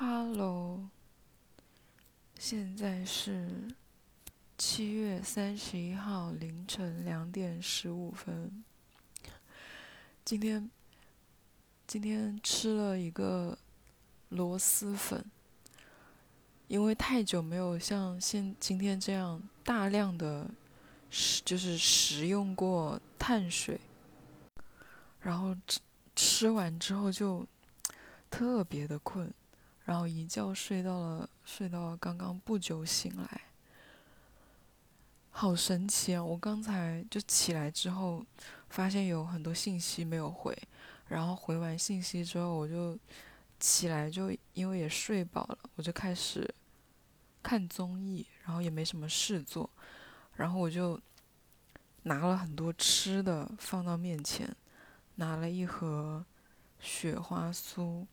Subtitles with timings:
[0.00, 0.88] Hello，
[2.38, 3.74] 现在是
[4.56, 8.62] 七月三十一号凌晨两点十五分。
[10.24, 10.70] 今天
[11.84, 13.58] 今天吃了一个
[14.28, 15.24] 螺蛳粉，
[16.68, 20.48] 因为太久没有像现今天这样大量的
[21.10, 23.80] 食就是食用过碳水，
[25.18, 25.80] 然后吃
[26.14, 27.44] 吃完之后就
[28.30, 29.34] 特别的困。
[29.88, 33.40] 然后一觉睡到了，睡到刚刚不久醒来，
[35.30, 36.22] 好神奇啊！
[36.22, 38.22] 我刚才就起来之后，
[38.68, 40.54] 发现有很多信息没有回，
[41.08, 42.98] 然后回完信息之后，我就
[43.58, 46.54] 起来，就因为也睡饱了，我就开始
[47.42, 49.70] 看综艺，然后也没什么事做，
[50.36, 51.00] 然后我就
[52.02, 54.54] 拿了很多吃的放到面前，
[55.14, 56.22] 拿了一盒
[56.78, 58.04] 雪花酥。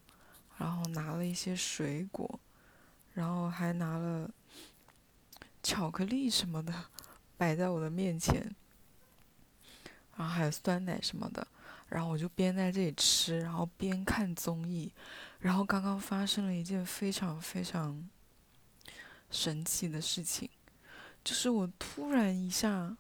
[0.58, 2.40] 然后拿了一些水果，
[3.14, 4.30] 然后还拿了
[5.62, 6.74] 巧克力什么的
[7.38, 8.56] 摆在我的面前，
[10.16, 11.46] 然后还有酸奶什么的，
[11.90, 14.92] 然后我就边在这里吃，然后边看综艺，
[15.40, 18.08] 然后刚刚发生了一件非常非常
[19.30, 20.50] 神奇的事情，
[21.24, 22.96] 就是我突然一下，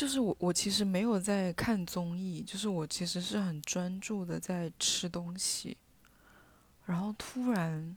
[0.00, 5.76] 就是我我其实没有在看综艺，就是我其实是很专注的在吃东西。
[6.86, 7.94] 然后突然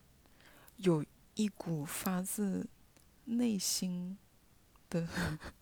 [0.75, 1.01] 有
[1.35, 2.67] 一股发自
[3.23, 4.17] 内心
[4.89, 5.07] 的，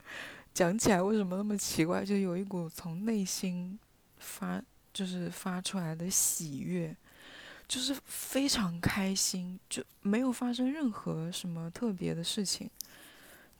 [0.52, 2.04] 讲起来为什么那么奇怪？
[2.04, 3.78] 就有一股从内心
[4.18, 4.60] 发，
[4.92, 6.98] 就是发出来的喜悦，
[7.68, 12.68] 就是非常开心，就没有发生任何什么特别的事情。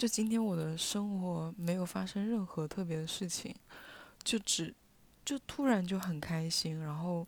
[0.02, 3.56] 就今天我的生活没有发生任何特别的事情，
[4.24, 4.74] 就只
[5.24, 7.28] 就突然就很开心，然后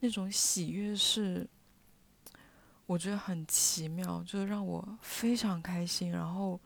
[0.00, 1.46] 那种喜悦是。
[2.86, 6.58] 我觉得很奇妙，就是让我非常开心，然后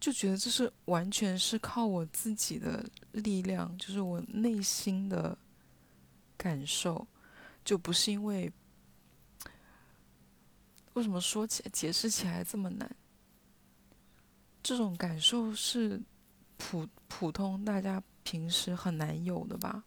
[0.00, 5.38] 就觉得这是完全是靠我自己的力量，就是我内心的
[6.36, 7.06] 感受，
[7.64, 8.52] 就不是因为
[10.94, 12.96] 为什么说起来解释起来这么难？
[14.64, 16.00] 这种感受是
[16.56, 19.84] 普普通大家平时很难有的吧？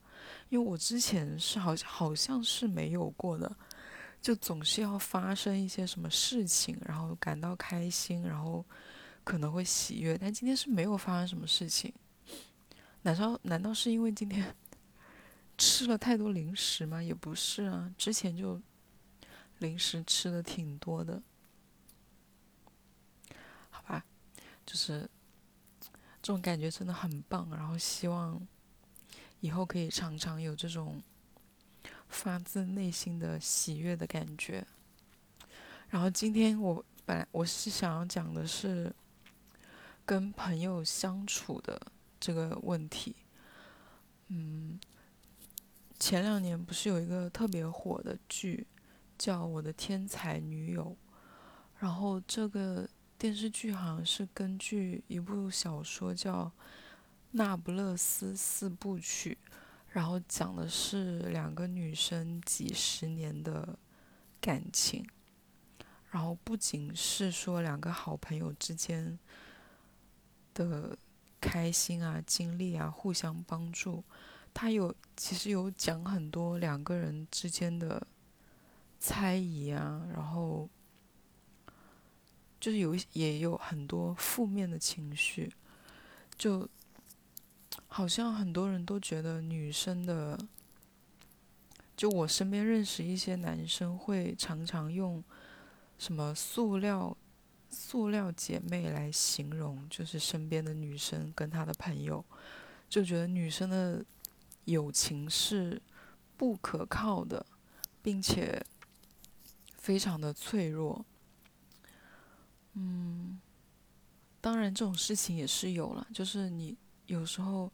[0.49, 3.53] 因为我之前是好像好像是没有过的。
[4.19, 8.65] 就总是要发生一些什么事情，然后感到开心，然后
[9.23, 10.17] 可能会喜悦。
[10.17, 11.93] 但今天是没有发生什么事情，
[13.03, 14.55] 难道难道是因为今天
[15.57, 17.01] 吃了太多零食吗？
[17.01, 18.59] 也不是啊，之前就
[19.59, 21.21] 零食吃的挺多的。
[23.69, 24.03] 好吧，
[24.67, 25.09] 就是
[26.21, 28.39] 这种感觉真的很棒，然后希望
[29.39, 31.01] 以后可以常常有这种。
[32.09, 34.65] 发自内心的喜悦的感觉。
[35.89, 38.95] 然后今天我本来我是想要讲的是
[40.05, 41.77] 跟朋友相处的
[42.17, 43.13] 这个问题。
[44.29, 44.79] 嗯，
[45.99, 48.65] 前两年不是有一个特别火的剧
[49.17, 50.85] 叫《我的天才女友》，
[51.79, 56.45] 然后这个电视剧好像是根据一部小说叫
[57.31, 59.37] 《那不勒斯四部曲》。
[59.89, 63.79] 然后讲的是两个女生几十年的
[64.39, 65.03] 感情，
[66.11, 69.17] 然后不仅是说两个好朋友之间
[70.53, 70.95] 的
[71.41, 74.03] 开心啊、经历啊、互相帮助，
[74.53, 78.05] 他有其实有讲很多两个人之间的
[78.99, 80.69] 猜疑啊，然后
[82.59, 85.51] 就是有也有很多负面的情绪，
[86.37, 86.67] 就。
[87.89, 90.37] 好像很多人都觉得女生的，
[91.95, 95.23] 就我身边认识一些男生会常常用
[95.97, 97.15] 什么“塑料
[97.69, 102.23] 塑料姐妹”来形容，就是身边的女生跟他的朋友，
[102.89, 104.03] 就觉得女生的
[104.65, 105.81] 友情是
[106.35, 107.43] 不可靠的，
[108.03, 108.63] 并且
[109.77, 111.05] 非常的脆弱。
[112.79, 113.39] 嗯，
[114.39, 116.77] 当然这种事情也是有了，就是你。
[117.07, 117.71] 有时候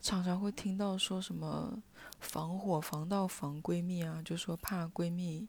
[0.00, 1.80] 常常会听到说什么
[2.18, 5.46] 防火防盗防闺蜜啊，就说怕闺蜜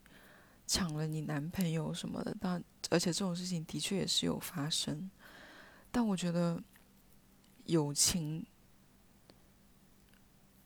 [0.67, 2.37] 抢了你男朋友什么的。
[2.39, 5.09] 但而且这种事情的确也是有发生。
[5.89, 6.61] 但我觉得
[7.65, 8.45] 友情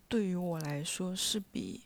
[0.10, 1.86] 对于我来说是比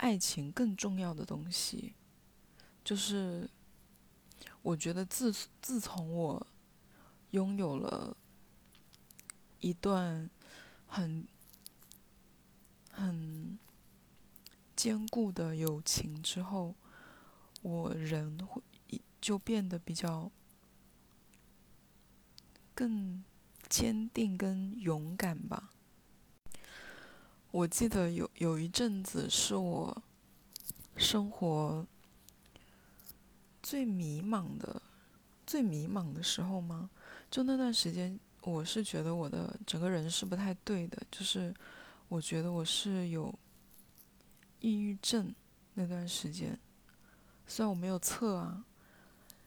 [0.00, 1.94] 爱情更重要的东西，
[2.84, 3.48] 就是。
[4.62, 6.46] 我觉得自自从我
[7.30, 8.14] 拥有了
[9.60, 10.28] 一段
[10.86, 11.26] 很
[12.90, 13.58] 很
[14.76, 16.74] 坚固的友情之后，
[17.62, 18.62] 我人会
[19.18, 20.30] 就变得比较
[22.74, 23.24] 更
[23.66, 25.70] 坚定、跟勇敢吧。
[27.52, 30.02] 我记得有有一阵子是我
[30.96, 31.84] 生活
[33.60, 34.80] 最迷茫的、
[35.44, 36.88] 最迷茫的时候吗？
[37.28, 41.52] 就那段时间，我是觉得我的整个人是不太对的，就是
[42.08, 43.36] 我觉得我是有
[44.60, 45.34] 抑郁症
[45.74, 46.56] 那段时间。
[47.48, 48.64] 虽然我没有测啊，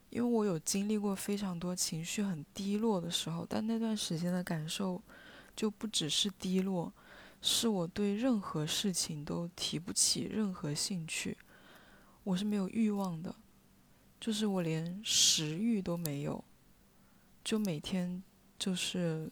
[0.10, 5.02] 因为我有经历过非常多情绪很低落的时候，但那段时间的感受
[5.56, 6.92] 就不只是低落，
[7.46, 11.38] 是我对任何事情都提不起任何兴趣，
[12.24, 13.36] 我是没有欲望的，
[14.18, 16.42] 就是我连食欲都没有。
[17.44, 18.24] 就每天
[18.58, 19.30] 就是，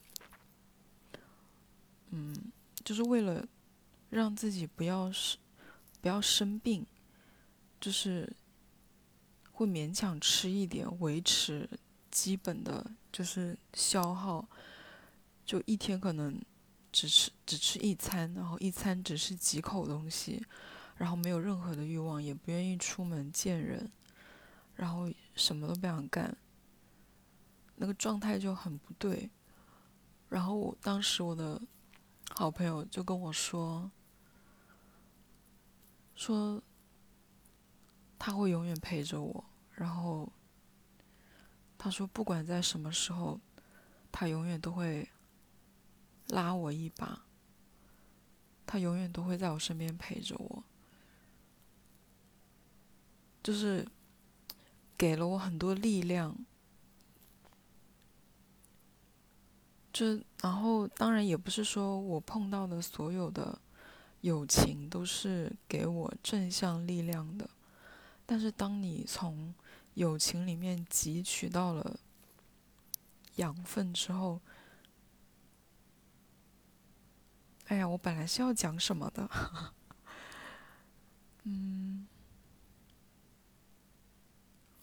[2.10, 2.52] 嗯，
[2.84, 3.48] 就是为了
[4.10, 5.40] 让自己不要生
[6.02, 6.86] 不要生病，
[7.80, 8.36] 就是
[9.54, 11.70] 会勉强吃一点，维持
[12.10, 14.46] 基本的，就是消耗。
[15.46, 16.38] 就一天可能
[16.92, 20.46] 只吃只吃一餐，然后一餐只吃几口东西，
[20.98, 23.92] 然后没有任何的欲望，也不愿意出门见人，
[24.76, 26.36] 然后什么都不想干。
[27.76, 29.32] 那个状态就很不对，
[30.30, 31.60] 然后我当时我的
[32.30, 33.90] 好朋友就跟我说，
[36.14, 36.62] 说
[38.20, 40.32] 他会永远陪着我，然后
[41.78, 43.40] 他说不管在什么时候，
[44.12, 45.10] 他永远都会
[46.32, 47.24] 拉我一把，
[48.66, 50.64] 他永远都会在我身边陪着我，
[53.44, 53.86] 就是
[54.98, 56.36] 给了我很多力量。
[59.92, 63.60] 就然后，当然也不是说我碰到的所有的
[64.22, 67.50] 友情都是给我正向力量的，
[68.26, 69.54] 但是当你从
[69.96, 72.00] 友情里面汲取到了
[73.36, 74.40] 养分之后，
[77.72, 79.30] 哎呀，我本来是要讲什么的，
[81.44, 82.06] 嗯，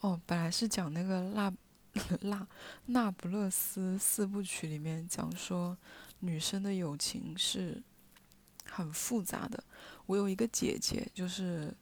[0.01, 1.53] 哦，本来是讲那个蜡。
[2.23, 2.47] 那
[2.87, 5.77] 那不勒斯四部曲里面讲说，
[6.21, 7.83] 女生的友情是
[8.65, 9.63] 很复杂的。
[10.07, 11.75] 我有一个姐姐，就是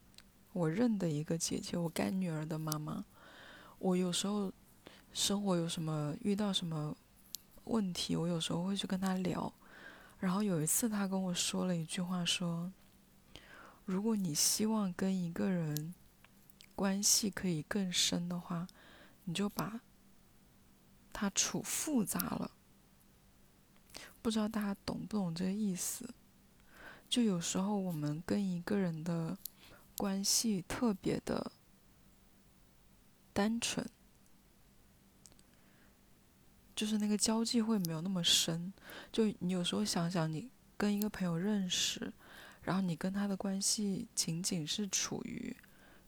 [0.52, 3.04] 我认的一个姐姐，我干女儿的妈妈。
[3.78, 4.52] 我有时候
[5.12, 6.96] 生活有什么遇到什么
[7.64, 9.52] 问题，我有时候会去跟她聊。
[10.18, 12.72] 然后有一次，他跟我说了一句话，说
[13.84, 15.94] ：“如果你希望跟一个人
[16.74, 18.66] 关系可以更深的话，
[19.24, 19.80] 你就把。”
[21.18, 22.50] 他处复杂了，
[24.20, 26.12] 不知道大家懂不懂这个意思？
[27.08, 29.38] 就有时候我们跟一个人的
[29.96, 31.50] 关系特别的
[33.32, 33.88] 单纯，
[36.76, 38.72] 就是那个交际会没有那么深。
[39.10, 42.12] 就你有时候想想，你跟一个朋友认识，
[42.62, 45.56] 然后你跟他的关系仅仅是处于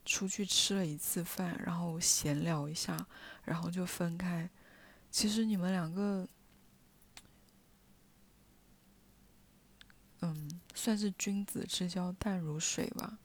[0.04, 3.06] 出去吃了一次饭，然后闲聊一下，
[3.44, 4.48] 然后就分开。
[5.10, 6.28] 其实你们两个，
[10.20, 13.18] 嗯，算是君子之交淡如水吧。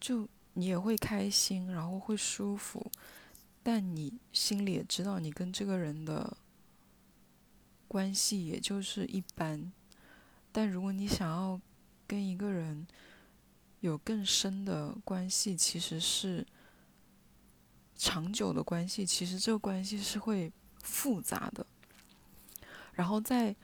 [0.00, 2.90] 就你也会开心，然后会舒服，
[3.66, 6.36] 但你心里也知道，你跟这个人的
[7.88, 9.72] 关系也就是一般。
[10.52, 11.60] 但如果你想要
[12.06, 12.86] 跟一个人
[13.80, 16.46] 有更深的关系，其实是。
[17.98, 21.66] 长久的关系，其实这个关系是会复杂的。
[22.92, 23.56] 然后在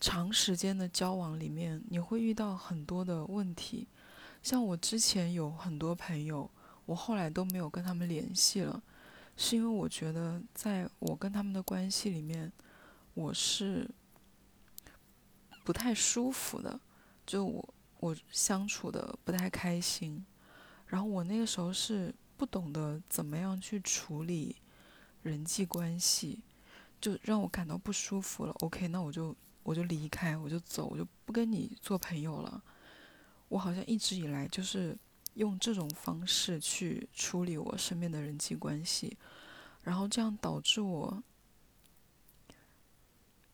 [0.00, 3.86] 长时间的交往里面，你会遇到很多的问题。
[4.42, 6.50] 像我之前有很多朋友，
[6.84, 8.82] 我后来都没有跟他们联系了，
[9.36, 12.52] 是因为我觉得在我跟他们的关系里面，
[13.14, 13.88] 我是
[15.64, 16.80] 不太舒服的，
[17.26, 20.24] 就我我相处的不太开心。
[20.86, 22.14] 然后我那个时候是。
[22.36, 24.56] 不懂得怎么样去处理
[25.22, 26.42] 人际关系，
[27.00, 28.52] 就让我感到不舒服了。
[28.58, 32.60] OK，那我就我就离开，我就走，我就不跟你做朋友了。
[33.46, 34.98] 我好像一直以来就是
[35.34, 39.16] 用这种方式去处理我身边的人际关系，
[39.82, 41.22] 然后这样导致我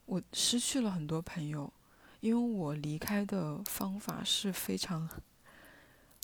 [0.07, 1.73] 我失去了很多朋友，
[2.21, 5.09] 因为我离开的方法是非常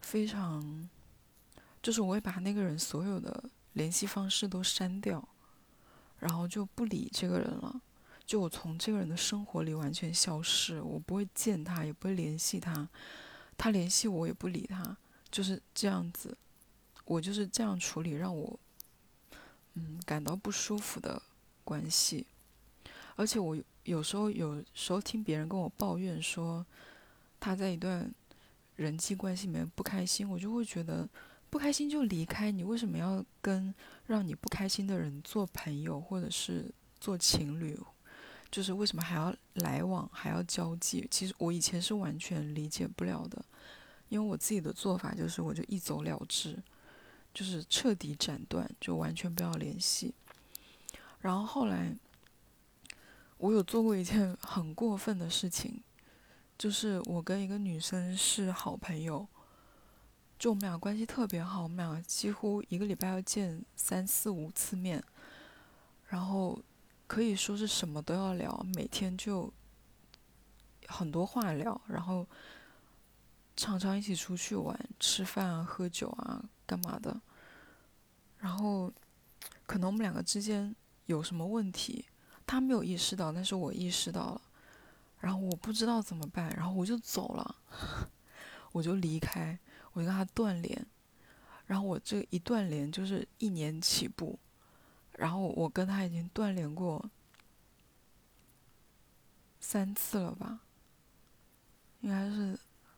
[0.02, 0.88] 非常。
[1.82, 3.44] 就是我会把那个人所有的
[3.74, 5.28] 联系方式都删掉，
[6.18, 7.80] 然后就不理这个人了。
[8.24, 12.88] 就我从这个人的生活里完全消失，我不会见他，也不会联系他。
[13.56, 14.96] 他联系我也不理他，
[15.30, 16.36] 就是这样子。
[17.04, 18.58] 我就是这样处理让我
[19.74, 21.22] 嗯感到不舒服的
[21.62, 22.26] 关系。
[23.14, 26.66] 而且我有时候有时候听别人跟我抱怨说
[27.38, 28.12] 他在一段
[28.74, 31.08] 人际关系里面不开心，我就会觉得
[31.48, 33.74] 不开心就离开，你为什么要跟
[34.06, 37.78] 让你不开心的人做朋友或者是做情侣？
[38.50, 41.06] 就是为什么还要来往，还要交际？
[41.10, 43.44] 其实我以前是完全理解不了的，
[44.08, 46.62] 因为我自己的做法就是，我就一走了之，
[47.34, 50.14] 就是彻底斩断，就完全不要联系。
[51.20, 51.96] 然后后来，
[53.38, 55.82] 我有做过一件很过分的事情，
[56.58, 59.26] 就是我跟一个女生是好朋友，
[60.38, 65.02] 就我们俩关系特别好，我们俩几乎一个礼拜要见三四五次面，
[66.08, 66.60] 然后。
[67.08, 69.48] 可以说是什么都要聊，每天就
[70.88, 72.26] 很多话聊，然后
[73.56, 77.18] 常常一起出去玩、吃饭啊、喝酒啊、干嘛的。
[78.38, 78.92] 然后
[79.66, 80.74] 可能我们两个之间
[81.06, 82.04] 有什么问题，
[82.46, 84.40] 他没有意识到，但是我意识到了。
[85.18, 87.56] 然后我不知道怎么办，然后我就走了，
[88.72, 89.58] 我就离开，
[89.92, 90.86] 我就跟他断联。
[91.64, 94.38] 然后我这一断联就是一年起步。
[95.12, 97.02] 然后我跟他已经断联过
[99.58, 100.60] 三次了吧，
[102.02, 102.56] 应该是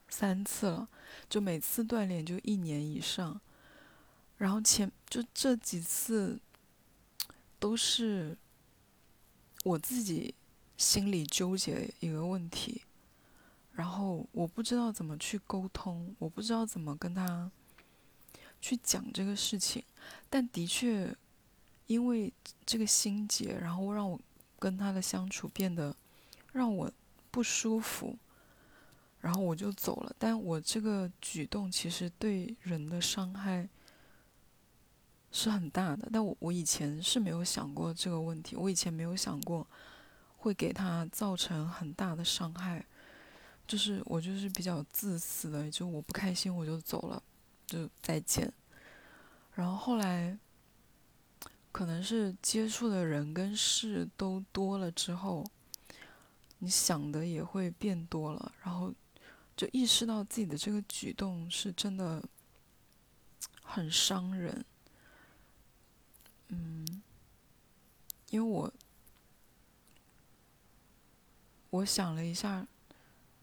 [0.09, 0.88] 三次了，
[1.29, 3.41] 就每次断联就一年以上。
[4.37, 6.38] 然后前就这几次
[7.59, 8.37] 都是
[9.65, 10.35] 我自己
[10.77, 12.83] 心里纠结一个问题，
[13.73, 17.50] 然后我不知道怎么去沟通，我不知道怎么跟他
[18.61, 19.83] 去讲这个事情，
[20.29, 21.17] 但的确。
[21.88, 22.31] 因为
[22.67, 24.21] 这个心结，然后让我
[24.59, 25.97] 跟他的相处变得
[26.53, 26.93] 让我
[27.31, 28.19] 不舒服，
[29.20, 30.14] 然后我就走了。
[30.18, 33.68] 但我这个举动其实对人的伤害
[35.30, 36.08] 是很大的。
[36.12, 39.66] 但我我以前是没有想过这个问题，我以前没有想过
[40.37, 42.84] 会给他造成很大的伤害。
[43.66, 47.22] 就是我就是比较自私的，就我不开心我就走了，
[47.66, 48.52] 就再见。
[49.54, 50.38] 然后后来。
[51.70, 55.44] 可能是接触的人跟事都多了之后，
[56.58, 58.92] 你想的也会变多了，然后
[59.59, 62.23] 就意识到自己的这个举动是真的
[63.61, 64.65] 很伤人。
[66.47, 67.03] 嗯，
[68.31, 68.73] 因为我
[71.71, 72.65] 我想了一下，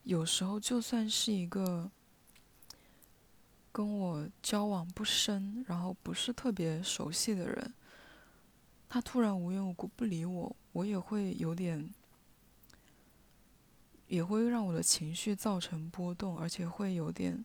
[0.03, 1.91] 有时候就算是一个
[3.73, 7.73] 跟我交往不深，然后不是特别熟悉的人。
[8.87, 11.93] 他突然无缘无故不理我，我也会有点，
[14.07, 17.43] 也会让我的情绪造成波动，而且会有点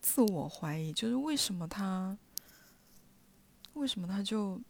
[0.00, 2.16] 自我怀疑，就是为什么他，
[3.74, 4.60] 为什么他就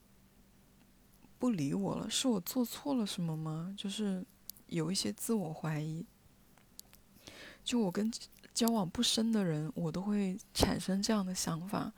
[1.39, 2.09] 不理我了？
[2.09, 3.75] 是我做错了什么吗？
[3.77, 4.25] 就是
[4.67, 6.05] 有一些自我怀疑。
[7.63, 8.11] 就我跟
[8.55, 11.93] 交往不深的人，我都会产生这样的想法。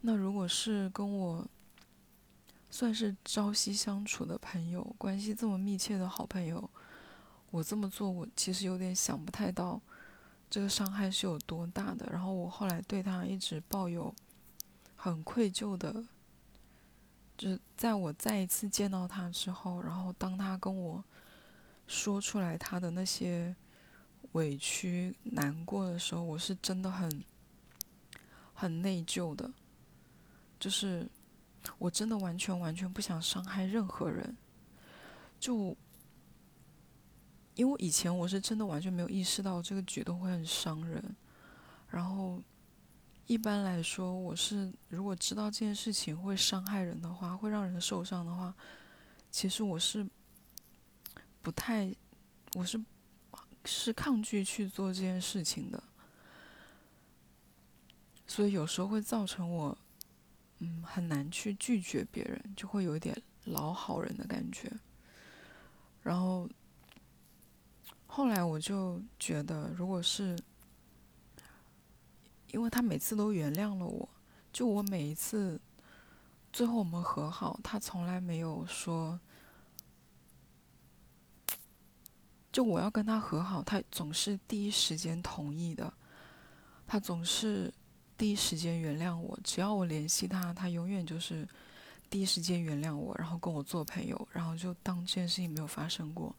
[0.00, 1.46] 那如果是跟我，
[2.68, 6.68] 算是朝夕相处的朋友，关系这么密切的好朋友，
[7.50, 9.80] 我这么做，我其实有点想不太到
[10.50, 12.08] 这个伤害是有多大的。
[12.10, 14.14] 然后我后来对他一直抱有
[14.96, 16.04] 很愧疚的，
[17.36, 21.02] 就是在我再一次见到他之后，然后当他跟我
[21.86, 23.54] 说出来他的那些
[24.32, 27.24] 委屈、难过的时候，我是真的很
[28.54, 29.50] 很内疚的，
[30.58, 31.08] 就是。
[31.76, 34.34] 我真的完全完全不想伤害任何人，
[35.38, 35.76] 就
[37.58, 41.16] 因为以前我是真的完全没有意识到这个举动会很伤人，
[41.90, 42.40] 然后
[43.26, 48.54] 一般来说，我是如果知道这件事情会伤害人的话，会让人受伤的话，
[49.28, 50.08] 其实我是
[51.42, 51.92] 不太，
[52.54, 52.80] 我是
[53.64, 55.82] 是抗拒去做这件事情的，
[58.28, 59.76] 所以有时候会造成我。
[60.60, 64.68] 嗯，很难去拒绝别人，就会有一点老好人的感觉。
[66.02, 66.48] 然后
[68.08, 70.36] 后来我就觉得，如果是
[72.50, 74.08] 因为他每次都原谅了我，
[74.52, 75.60] 就我每一次
[76.52, 79.20] 最后我们和好，他从来没有说，
[82.50, 85.94] 就我要跟他和好，他总是第一时间同意的，
[86.86, 87.72] 他总是。
[88.16, 91.46] 第一时间原谅我，只要我联系他，他永远就是
[92.10, 96.34] 第一时间原谅我，然后跟我做朋友，然后就当这件事情没有发生过。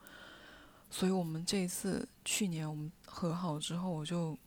[0.91, 4.37] 所以我们这一次去年我们和好之后，我就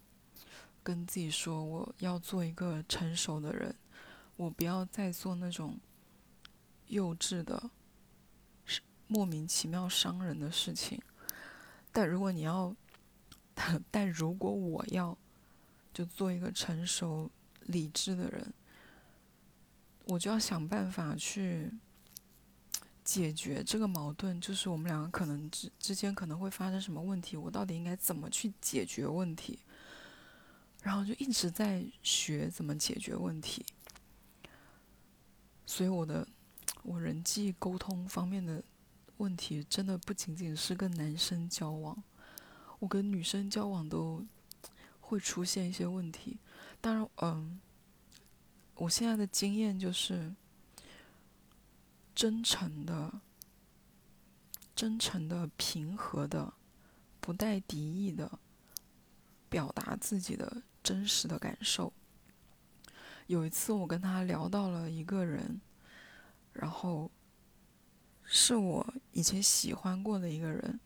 [0.82, 3.75] 跟自己说，我要做一个成熟的人，
[4.37, 5.78] 我不要再做那种
[6.88, 7.70] 幼稚的、
[9.06, 11.00] 莫名其妙伤人的事情。
[11.92, 12.75] 但如果你要，
[13.90, 15.16] 但如果我要，
[15.94, 17.30] 就做一个成熟、
[17.61, 18.52] 理智的人，
[20.06, 21.72] 我就要想办法去。
[23.12, 29.59] 解决这个矛盾，就是我们两个可能之之间可能会发生什么问题，我到底应该怎么去解决问题？
[30.83, 33.66] 然后就一直在学怎么解决问题。
[35.66, 36.26] 所以我的
[36.83, 38.64] 我人际沟通方面的
[39.19, 42.02] 问题，真的不仅仅是跟男生交往，
[42.78, 44.25] 我跟女生交往都
[45.02, 46.38] 会出现一些问题。
[46.81, 47.61] 当然，嗯，
[48.76, 50.35] 我现在的经验就是。
[52.14, 53.21] 真诚的、
[54.75, 56.52] 真诚的、平和的、
[57.21, 58.38] 不带敌意的
[59.49, 61.92] 表达自己的真实的感受。
[63.26, 65.61] 有一次，我跟他聊到了一个人，
[66.52, 67.11] 然后
[68.25, 70.78] 是我以前喜欢过的一个人，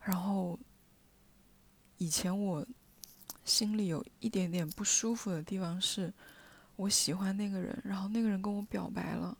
[0.00, 0.58] 然后
[1.98, 2.66] 以前我
[3.44, 6.12] 心里有一点点不舒服的地方是，
[6.74, 9.36] 我喜欢那个人，然后那个人跟我表白了。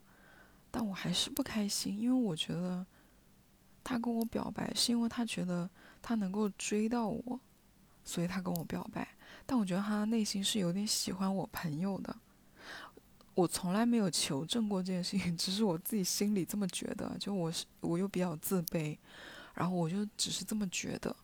[0.69, 2.85] 但我还是不开心，因为我觉得
[3.83, 5.69] 他跟我表白是因为他觉得
[6.01, 7.39] 他能够追到我，
[8.03, 9.07] 所以他跟我表白。
[9.45, 12.15] 但我觉得他内心是有点喜欢我朋友的。
[13.33, 17.15] 我从来没有求证过这件事情，只是我自己心里这么觉得。
[17.19, 18.97] 就我是我又比较自卑，
[19.53, 21.15] 然后我就只是这么觉得。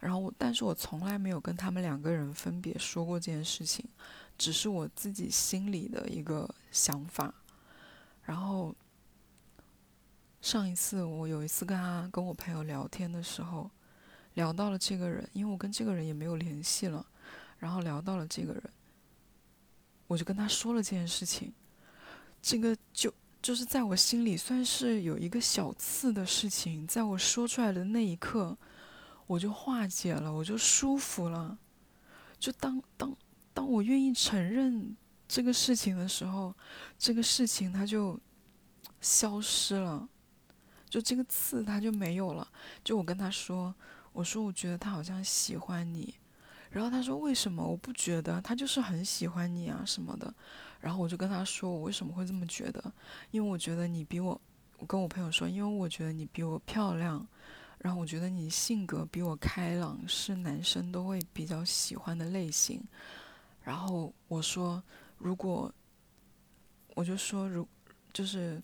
[0.00, 3.84] 然后我，但是我从来没有跟他们两个人分别说过这件事情，
[4.38, 7.34] 只是我自己心里的一个想法。
[8.28, 8.76] 然后，
[10.42, 13.70] 上一次我有一次跟他跟我朋友聊天的时候，
[14.34, 17.06] 聊到了这个人，因为我跟这个人也没有联系了，
[17.58, 18.62] 然后聊到了这个人，
[20.06, 21.54] 我就跟他说了这件事情，
[22.42, 23.10] 这个就
[23.40, 28.58] 就是在我心里算是有一个小刺的事情，在我说出来的那一刻，
[29.26, 31.56] 我就化解了，我就舒服了，
[32.38, 33.16] 就当当
[33.54, 34.94] 当我愿意承认。
[35.28, 36.54] 这个事情的时候，
[36.98, 38.18] 这个事情它就
[39.02, 40.08] 消失了，
[40.88, 42.48] 就这个刺它就没有了。
[42.82, 43.74] 就我跟他说，
[44.14, 46.14] 我说我觉得他好像喜欢你，
[46.70, 47.62] 然后他说为什么？
[47.62, 50.32] 我不觉得，他就是很喜欢你啊什么的。
[50.80, 52.92] 然后我就跟他说我为什么会这么觉得，
[53.30, 54.40] 因为我觉得你比我，
[54.78, 57.28] 我跟我朋友说，因为我觉得你比我漂亮，
[57.80, 62.82] 然后我觉得你性格比我开朗，是男生都会比较喜欢的类型。
[63.62, 64.82] 然后我说。
[65.18, 65.72] 如果
[66.94, 67.66] 我就说，如
[68.12, 68.62] 就是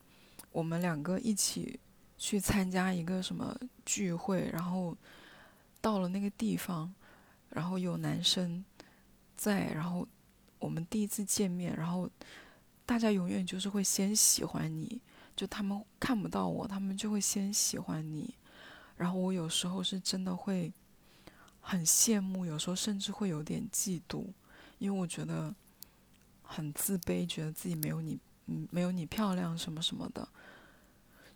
[0.51, 1.79] 我们两个一起
[2.17, 4.97] 去参加一个什么聚会，然后
[5.81, 6.93] 到了那个地方，
[7.51, 8.65] 然后有男生
[9.37, 10.07] 在，然后
[10.59, 12.09] 我们第一次见面，然后
[12.87, 15.01] 大家永远就是会先喜欢你，
[15.37, 18.35] 就他们看不到我，他们就会先喜欢你，
[18.97, 20.73] 然后我有时候是真的会
[21.61, 24.27] 很羡慕，有时候甚至会有点嫉妒，
[24.79, 25.55] 因为我觉得。
[26.47, 30.29] 很自卑，觉得自己没有你，嗯，没有你漂亮什么什么的。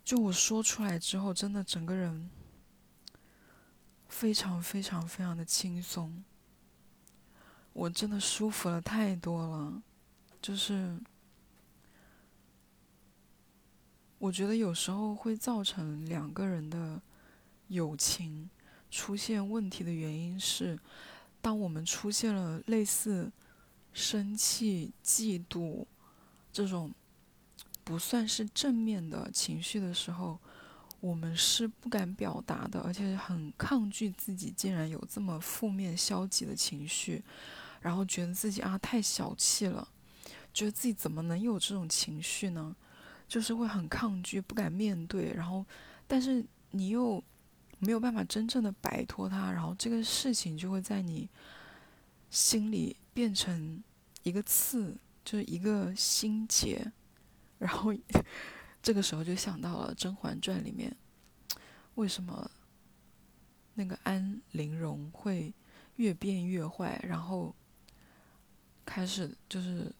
[0.05, 2.29] 就我说出来之后，真的整个人
[4.07, 6.23] 非常非常非常的轻松。
[7.73, 9.83] 我真的舒服了太多了，
[10.41, 10.99] 就是
[14.19, 17.01] 我觉得有时候会造成两个人的
[17.67, 18.49] 友情
[18.89, 20.79] 出现问题的原因是，
[21.41, 23.31] 当我们出现了类似。
[23.99, 25.85] 生气、嫉妒，
[26.53, 26.89] 这种
[27.83, 30.39] 不算是正面的情绪的时候，
[31.01, 37.21] 我们是不敢表达的，而且很抗拒自己竟然有这么负面、消极的情绪，
[37.81, 39.85] 然后觉得自己啊太小气了，
[40.53, 42.73] 觉得自己怎么能有这种情绪呢？
[43.27, 45.65] 就是会很抗拒，不敢面对，然后，
[46.07, 47.21] 但是你又
[47.79, 51.29] 没有办法真正的摆脱它，然后这个事情就会在你
[52.29, 52.95] 心里。
[53.11, 53.83] 变成
[54.23, 56.91] 一个刺，就是一个心结，
[57.57, 57.93] 然后
[58.81, 60.95] 这个时候就想到了《甄嬛传》里面，
[61.95, 62.49] 为什么
[63.73, 65.53] 那个安陵容会
[65.95, 67.55] 越变越坏，然后
[68.85, 69.91] 开始就是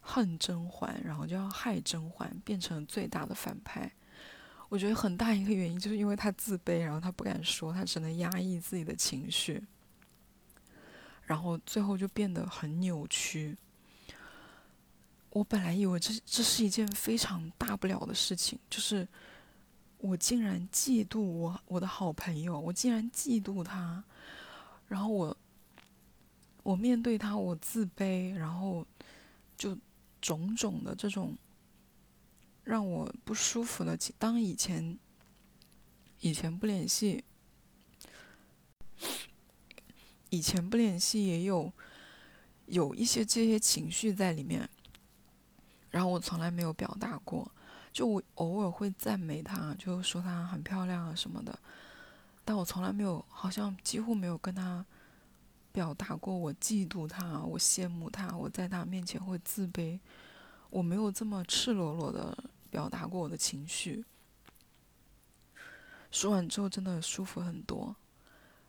[0.00, 3.90] 恨甄嬛，然后就要害甄嬛，变成最大的反派。
[4.68, 9.64] 我觉得很大一个原因就是因为他自卑，然后他不敢说，他只能压抑自己的情绪。
[11.30, 13.56] 然后最后就变得很扭曲。
[15.30, 19.06] 我本来以为这这是一件非常大不了的事情，就是
[19.98, 24.02] 我竟然嫉妒我我的好朋友，我竟然嫉妒他，
[24.88, 25.36] 然后我
[26.64, 28.84] 我面对他我自卑，然后
[29.56, 29.78] 就
[30.20, 31.38] 种种的这种
[32.64, 33.96] 让我不舒服的。
[34.18, 34.98] 当以前
[36.18, 37.22] 以前不联系，
[40.30, 41.72] 以前不联系也有
[42.66, 44.68] 有一些这些情绪在里面，
[45.90, 47.50] 然后我从来没有表达过。
[47.92, 51.58] 就我偶尔会赞美她，就说她很漂亮啊什么的，
[52.44, 54.86] 但我从来没有，好像几乎没有跟她
[55.72, 59.98] 表达过我嫉妒她，我羡慕她，我在她面前会自卑，
[60.70, 64.04] 我没有这么赤裸裸的表达过我的情绪。
[66.12, 67.96] 说完之后真的舒服很多，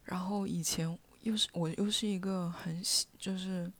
[0.04, 3.72] 然后以前又是我又是一个很喜就是。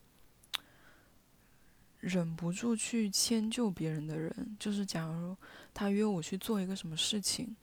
[2.02, 5.36] 忍不住去迁就别人的人，就是假如
[5.72, 7.54] 他约我去做一个什么事情，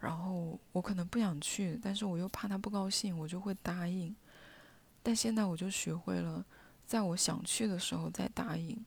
[0.00, 4.12] 然后我可能不想去，但是我又怕他不高兴，我就会答应。
[5.04, 6.44] 但现在我就学会了，
[6.84, 8.84] 在我想去的时候再答应。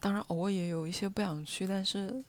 [0.00, 2.24] 当然，偶尔也有一些不想去，但是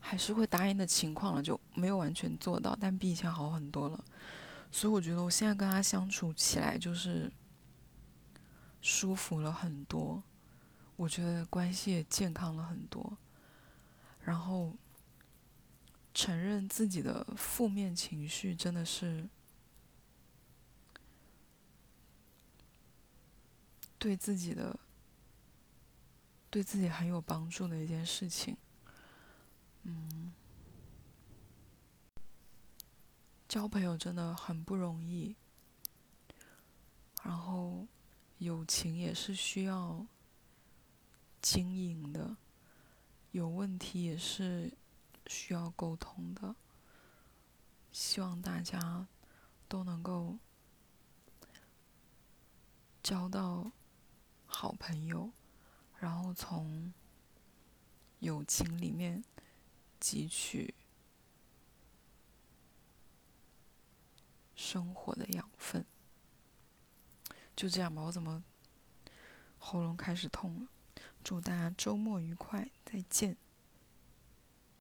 [0.00, 4.04] 还是会答应的情况了，就没有完全做到，但比以前好很多了。
[4.74, 7.30] 所以我觉得我现在跟他相处起来就是。
[8.86, 10.22] 舒服了很多，
[10.96, 13.16] 我觉得关系也健康了很多。
[14.20, 14.76] 然后，
[16.12, 19.26] 承认自己的负面情绪真的是
[23.98, 24.78] 对自己的、
[26.50, 28.54] 对自己很有帮助的一件事情。
[29.84, 30.30] 嗯，
[33.54, 35.36] 交朋友真的很不容易。
[37.22, 37.86] 然后。
[38.38, 40.04] 友情也是需要
[41.40, 42.36] 经营的，
[43.30, 44.76] 有问题也是
[45.28, 46.54] 需要沟通的。
[47.92, 49.06] 希望大家
[49.68, 50.36] 都能够
[53.02, 53.70] 交到
[54.46, 55.30] 好朋友，
[55.98, 56.92] 然后从
[58.18, 59.24] 友情里面
[60.00, 60.74] 汲取
[64.64, 65.84] 生活的养分。
[67.54, 68.42] 就这样吧，我怎么
[69.58, 70.68] 喉咙开始痛了？
[71.22, 73.36] 祝大家周末愉快，再见。